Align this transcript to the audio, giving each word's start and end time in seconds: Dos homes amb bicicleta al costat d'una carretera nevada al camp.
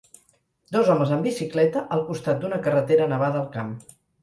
Dos 0.75 0.89
homes 0.93 1.11
amb 1.17 1.27
bicicleta 1.29 1.85
al 1.97 2.03
costat 2.09 2.41
d'una 2.41 2.61
carretera 2.69 3.09
nevada 3.15 3.43
al 3.45 3.49
camp. 3.61 3.79